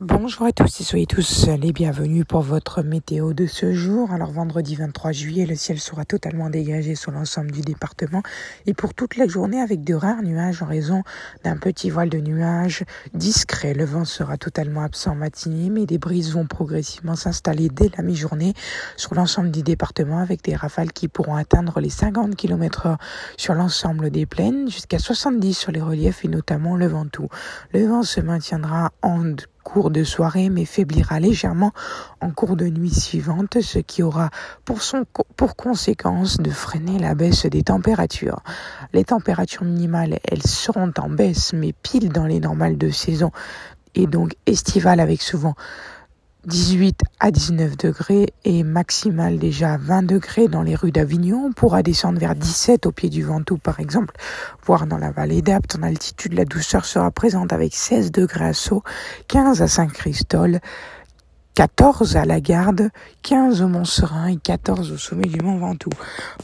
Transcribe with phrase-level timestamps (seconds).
[0.00, 4.12] Bonjour à tous et soyez tous les bienvenus pour votre météo de ce jour.
[4.12, 8.22] Alors vendredi 23 juillet, le ciel sera totalement dégagé sur l'ensemble du département
[8.66, 11.02] et pour toute la journée avec de rares nuages en raison
[11.42, 13.74] d'un petit voile de nuages discret.
[13.74, 18.54] Le vent sera totalement absent matinée mais des brises vont progressivement s'installer dès la mi-journée
[18.96, 22.98] sur l'ensemble du département avec des rafales qui pourront atteindre les 50 km heure
[23.36, 27.28] sur l'ensemble des plaines jusqu'à 70 sur les reliefs et notamment le Ventoux.
[27.72, 29.34] Le vent se maintiendra en
[29.68, 31.72] cours de soirée mais faiblira légèrement
[32.22, 34.30] en cours de nuit suivante, ce qui aura
[34.64, 38.40] pour, conséquence de freiner la baisse des températures.
[38.94, 43.30] Les températures minimales, elles seront en baisse mais pile dans les normales de saison
[43.94, 45.54] et donc estivales avec souvent
[46.46, 51.46] 18 à 19 degrés et maximal déjà 20 degrés dans les rues d'Avignon.
[51.48, 54.14] On pourra descendre vers 17 au pied du Ventoux par exemple,
[54.64, 55.76] voire dans la vallée d'Apt.
[55.76, 58.84] En altitude, la douceur sera présente avec 16 degrés à Sceaux,
[59.26, 60.60] 15 à Saint-Christol,
[61.58, 62.90] 14 à la Garde,
[63.22, 65.90] 15 au Mont Serein et 14 au sommet du Mont Ventoux.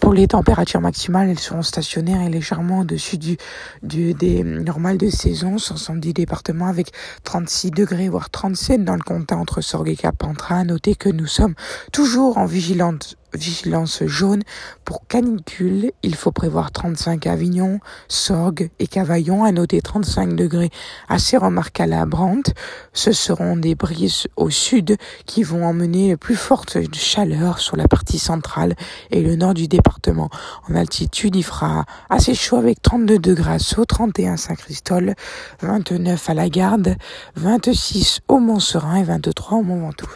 [0.00, 3.36] Pour les températures maximales, elles seront stationnaires et légèrement au-dessus du,
[3.80, 6.90] des normales de saison sur 110 départements avec
[7.22, 10.64] 36 degrés voire 37 dans le comté entre Sorgue et Carpentras.
[10.64, 11.54] Notez que nous sommes
[11.92, 14.42] toujours en vigilante vigilance jaune
[14.84, 15.92] pour canicule.
[16.02, 19.44] Il faut prévoir 35 à Avignon, Sorgue et Cavaillon.
[19.44, 20.70] À noter 35 degrés
[21.08, 22.54] assez remarquables à Brante.
[22.92, 24.96] Ce seront des brises au sud
[25.26, 28.74] qui vont emmener plus forte chaleur sur la partie centrale
[29.10, 30.30] et le nord du département.
[30.68, 35.14] En altitude, il fera assez chaud avec 32 degrés à Sceaux, 31 à Saint-Christol,
[35.60, 36.96] 29 à la Garde,
[37.36, 40.10] 26 au Mont-Serein et 23 au Mont-Ventoux.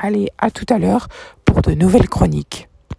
[0.00, 1.08] Allez, à tout à l'heure
[1.44, 2.67] pour de nouvelles chroniques.